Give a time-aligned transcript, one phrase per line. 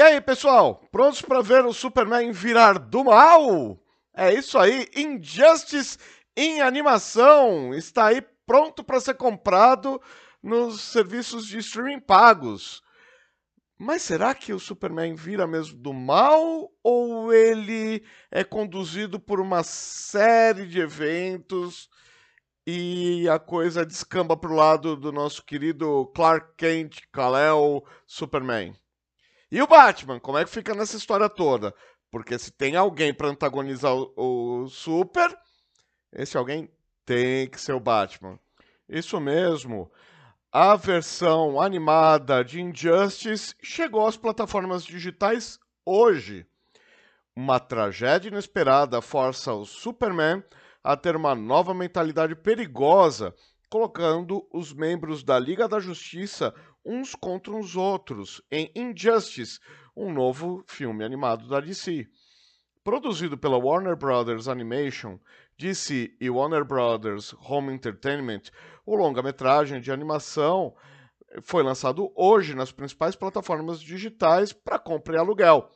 [0.00, 3.78] E aí, pessoal, prontos para ver o Superman virar do mal?
[4.16, 5.98] É isso aí, Injustice
[6.34, 10.00] em animação está aí pronto para ser comprado
[10.42, 12.82] nos serviços de streaming pagos.
[13.78, 19.62] Mas será que o Superman vira mesmo do mal ou ele é conduzido por uma
[19.62, 21.90] série de eventos
[22.66, 28.74] e a coisa descamba para o lado do nosso querido Clark Kent, Kal-El, Superman?
[29.50, 31.74] E o Batman, como é que fica nessa história toda?
[32.10, 35.36] Porque se tem alguém para antagonizar o, o Super,
[36.12, 36.70] esse alguém
[37.04, 38.38] tem que ser o Batman.
[38.88, 39.90] Isso mesmo.
[40.52, 46.46] A versão animada de Injustice chegou às plataformas digitais hoje.
[47.34, 50.42] Uma tragédia inesperada força o Superman
[50.82, 53.34] a ter uma nova mentalidade perigosa,
[53.68, 56.54] colocando os membros da Liga da Justiça
[56.84, 59.58] uns contra os outros em Injustice,
[59.96, 62.06] um novo filme animado da DC.
[62.82, 65.18] Produzido pela Warner Brothers Animation,
[65.58, 68.42] DC e Warner Brothers Home Entertainment,
[68.86, 70.74] o longa-metragem de animação
[71.42, 75.70] foi lançado hoje nas principais plataformas digitais para compra e aluguel.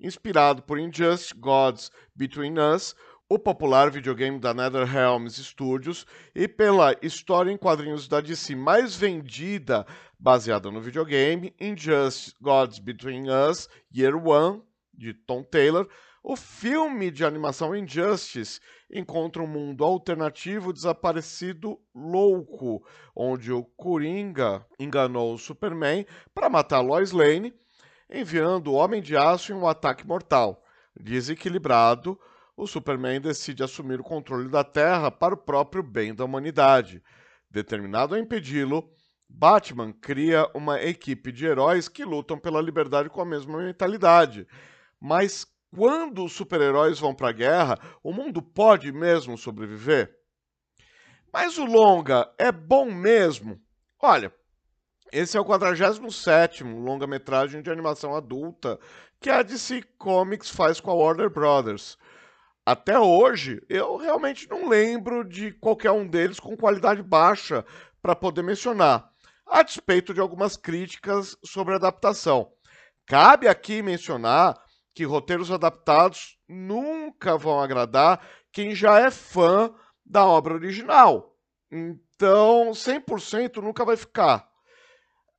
[0.00, 2.94] Inspirado por Injustice Gods Between Us,
[3.28, 9.86] o popular videogame da NetherRealms Studios e pela história em quadrinhos da DC mais vendida
[10.18, 14.62] baseada no videogame, Injustice Gods Between Us Year One,
[14.94, 15.86] de Tom Taylor,
[16.24, 22.82] o filme de animação Injustice encontra um mundo alternativo desaparecido louco,
[23.14, 26.04] onde o Coringa enganou o Superman
[26.34, 27.54] para matar Lois Lane,
[28.10, 30.64] enviando o Homem de Aço em um ataque mortal.
[30.98, 32.18] Desequilibrado,
[32.58, 37.00] o Superman decide assumir o controle da Terra para o próprio bem da humanidade.
[37.48, 38.92] Determinado a impedi-lo,
[39.28, 44.44] Batman cria uma equipe de heróis que lutam pela liberdade com a mesma mentalidade.
[45.00, 50.12] Mas quando os super-heróis vão para a guerra, o mundo pode mesmo sobreviver?
[51.32, 53.60] Mas o longa é bom mesmo?
[54.02, 54.34] Olha,
[55.12, 58.80] esse é o 47 longa-metragem de animação adulta
[59.20, 61.96] que a DC Comics faz com a Warner Brothers
[62.70, 67.64] até hoje, eu realmente não lembro de qualquer um deles com qualidade baixa
[68.02, 69.10] para poder mencionar,
[69.46, 72.52] a despeito de algumas críticas sobre adaptação.
[73.06, 74.54] Cabe aqui mencionar
[74.94, 78.20] que roteiros adaptados nunca vão agradar
[78.52, 79.72] quem já é fã
[80.04, 81.34] da obra original.
[81.72, 84.46] Então, 100% nunca vai ficar.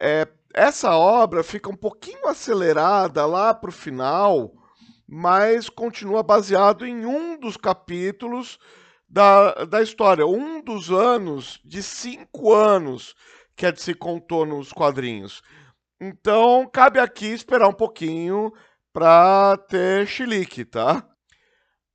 [0.00, 4.60] É, essa obra fica um pouquinho acelerada lá para o final
[5.14, 8.58] mas continua baseado em um dos capítulos
[9.06, 13.14] da, da história, um dos anos de cinco anos
[13.54, 15.42] que é de se contou nos quadrinhos.
[16.00, 18.54] Então, cabe aqui esperar um pouquinho
[18.90, 21.06] para ter chilique, tá?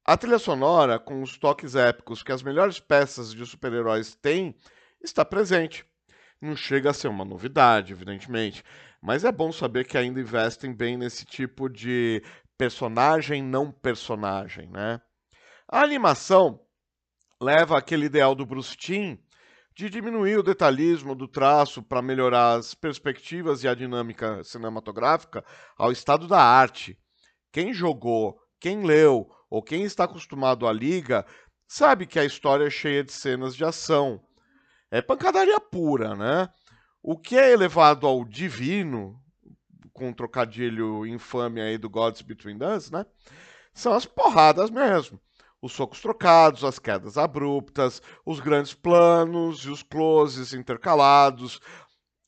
[0.05, 4.55] A trilha sonora, com os toques épicos que as melhores peças de super-heróis têm,
[5.01, 5.83] está presente.
[6.39, 8.63] Não chega a ser uma novidade, evidentemente,
[9.01, 12.21] mas é bom saber que ainda investem bem nesse tipo de
[12.57, 14.99] personagem não personagem, né?
[15.67, 16.59] A animação
[17.39, 19.17] leva aquele ideal do Bruce Timm
[19.75, 25.45] de diminuir o detalhismo do traço para melhorar as perspectivas e a dinâmica cinematográfica
[25.77, 26.97] ao estado da arte.
[27.51, 31.23] Quem jogou, quem leu ou quem está acostumado à liga
[31.67, 34.19] sabe que a história é cheia de cenas de ação.
[34.89, 36.49] É pancadaria pura, né?
[37.03, 39.21] O que é elevado ao divino,
[39.97, 43.05] com um trocadilho infame aí do Gods Between Us, né?
[43.73, 45.19] São as porradas mesmo.
[45.59, 51.59] Os socos trocados, as quedas abruptas, os grandes planos e os closes intercalados,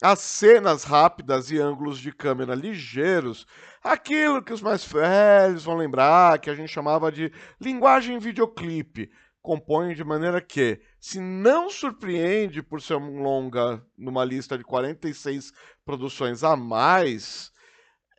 [0.01, 3.45] as cenas rápidas e ângulos de câmera ligeiros,
[3.83, 7.31] aquilo que os mais velhos vão lembrar, que a gente chamava de
[7.61, 14.57] linguagem videoclipe, compõem de maneira que, se não surpreende por ser um longa numa lista
[14.57, 15.51] de 46
[15.85, 17.51] produções a mais,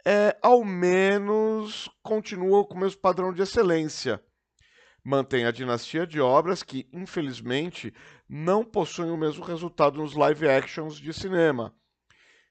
[0.04, 4.22] é, ao menos continua com o mesmo padrão de excelência.
[5.02, 7.92] Mantém a dinastia de obras que, infelizmente,
[8.28, 11.74] não possuem o mesmo resultado nos live actions de cinema.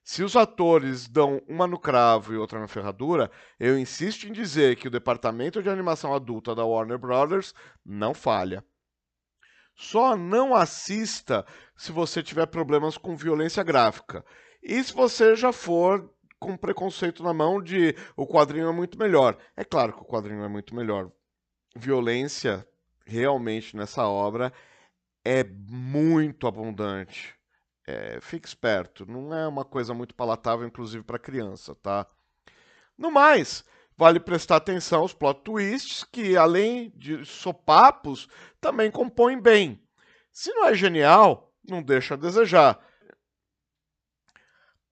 [0.04, 3.30] Se os atores dão uma no cravo e outra na ferradura,
[3.60, 7.54] eu insisto em dizer que o departamento de animação adulta da Warner Brothers
[7.86, 8.66] não falha.
[9.76, 11.46] Só não assista
[11.78, 14.26] se você tiver problemas com violência gráfica.
[14.64, 19.38] E se você já for com preconceito na mão de o quadrinho é muito melhor.
[19.56, 21.12] É claro que o quadrinho é muito melhor.
[21.76, 22.68] Violência,
[23.06, 24.52] realmente, nessa obra
[25.24, 27.36] é muito abundante.
[27.86, 32.08] É, fique esperto, não é uma coisa muito palatável, inclusive para criança, tá?
[32.98, 33.66] No mais,
[33.98, 38.28] vale prestar atenção aos plot twists, que além de sopapos,
[38.62, 39.82] também compõem bem.
[40.32, 42.80] Se não é genial, não deixa a desejar.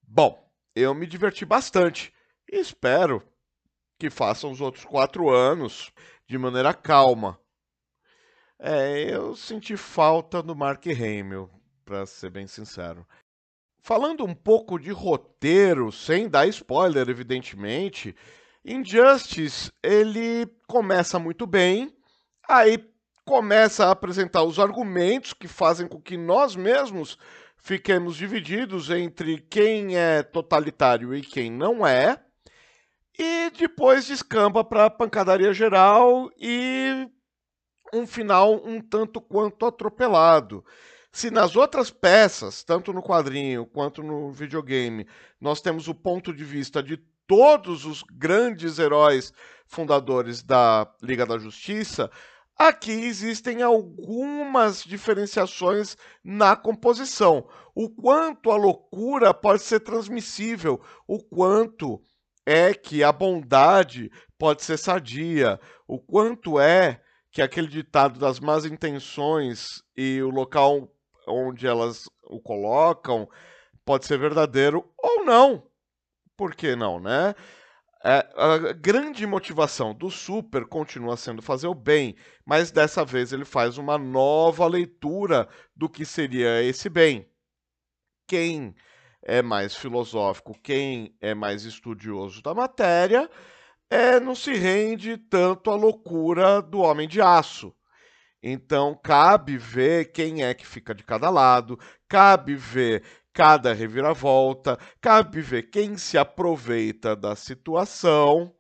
[0.02, 0.47] Bom,
[0.80, 2.14] eu me diverti bastante
[2.52, 3.24] e espero
[4.00, 5.92] que façam os outros quatro anos
[6.28, 7.40] de maneira calma.
[8.60, 11.50] É, eu senti falta do Mark Hamill,
[11.86, 13.06] para ser bem sincero.
[13.82, 18.16] Falando um pouco de roteiro, sem dar spoiler, evidentemente,
[18.66, 21.96] Injustice ele começa muito bem,
[22.48, 22.78] aí
[23.28, 27.18] começa a apresentar os argumentos que fazem com que nós mesmos
[27.58, 32.24] fiquemos divididos entre quem é totalitário e quem não é,
[33.20, 37.06] e depois descamba para pancadaria geral e
[37.94, 40.64] um final um tanto quanto atropelado.
[41.12, 45.06] Se nas outras peças, tanto no quadrinho quanto no videogame,
[45.42, 46.96] nós temos o ponto de vista de
[47.28, 49.34] todos os grandes heróis
[49.66, 52.10] fundadores da Liga da Justiça,
[52.58, 57.48] aqui existem algumas diferenciações na composição.
[57.76, 62.02] O quanto a loucura pode ser transmissível, o quanto
[62.46, 67.02] é que a bondade pode ser sadia, o quanto é
[67.32, 70.90] que aquele ditado das más intenções e o local
[71.28, 73.30] onde elas o colocam
[73.86, 75.64] pode ser verdadeiro ou não.
[76.36, 77.36] Por que não, né?
[78.10, 82.16] É, a grande motivação do Super continua sendo fazer o bem,
[82.46, 85.46] mas dessa vez ele faz uma nova leitura
[85.76, 87.30] do que seria esse bem.
[88.26, 88.74] Quem
[89.22, 93.30] é mais filosófico, quem é mais estudioso da matéria,
[93.90, 97.76] é, não se rende tanto à loucura do homem de aço.
[98.42, 101.78] Então, cabe ver quem é que fica de cada lado,
[102.08, 103.04] cabe ver
[103.38, 108.52] cada reviravolta, cabe ver quem se aproveita da situação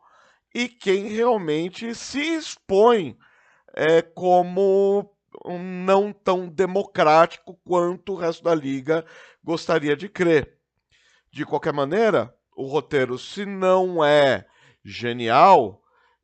[0.53, 3.17] e quem realmente se expõe
[3.73, 5.11] é, como
[5.59, 9.03] não tão democrático quanto o resto da liga
[9.43, 10.59] gostaria de crer.
[11.31, 14.45] De qualquer maneira, o roteiro, se não é
[14.85, 15.81] genial,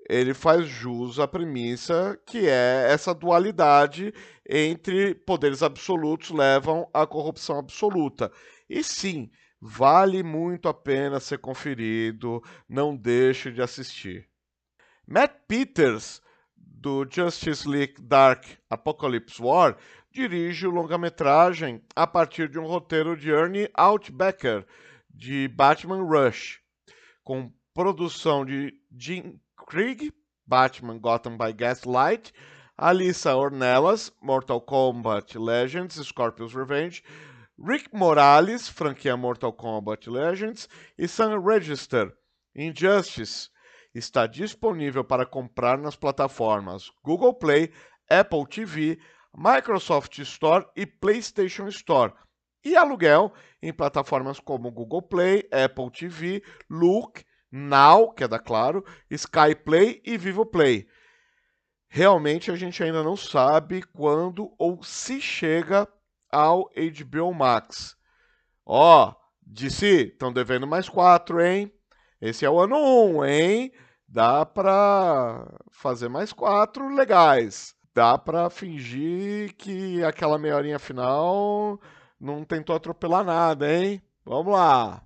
[0.09, 4.13] ele faz jus à premissa que é essa dualidade
[4.47, 8.31] entre poderes absolutos levam à corrupção absoluta.
[8.69, 9.29] E sim,
[9.61, 14.27] vale muito a pena ser conferido, não deixe de assistir.
[15.07, 16.21] Matt Peters,
[16.55, 19.77] do Justice League Dark Apocalypse War,
[20.11, 24.65] dirige o longa-metragem a partir de um roteiro de Ernie Outbacker,
[25.09, 26.61] de Batman Rush,
[27.23, 30.11] com produção de Jim Krieg,
[30.47, 32.31] Batman Gotham by Gaslight,
[32.79, 37.03] Alissa Ornelas, Mortal Kombat Legends, Scorpion's Revenge,
[37.57, 40.67] Rick Morales, franquia Mortal Kombat Legends,
[40.97, 42.11] e Sun Register,
[42.55, 43.49] Injustice.
[43.93, 47.71] Está disponível para comprar nas plataformas Google Play,
[48.09, 48.99] Apple TV,
[49.35, 52.11] Microsoft Store e PlayStation Store.
[52.65, 53.31] E aluguel
[53.61, 57.23] em plataformas como Google Play, Apple TV, Look
[57.55, 60.87] Now, que é da Claro, Sky Play e Vivo Play.
[61.87, 65.87] Realmente a gente ainda não sabe quando ou se chega
[66.31, 67.95] ao HBO Max.
[68.65, 71.71] Ó, oh, DC, estão devendo mais quatro, hein?
[72.19, 73.71] Esse é o ano 1, um, hein?
[74.07, 77.75] Dá pra fazer mais quatro legais.
[77.93, 81.79] Dá pra fingir que aquela meia horinha final
[82.19, 84.01] não tentou atropelar nada, hein?
[84.25, 85.05] Vamos lá!